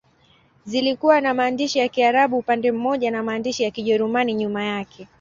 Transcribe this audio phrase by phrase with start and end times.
[0.65, 5.07] Zilikuwa na maandishi ya Kiarabu upande mmoja na maandishi ya Kijerumani nyuma yake.